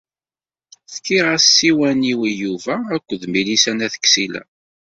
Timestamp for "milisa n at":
3.31-3.95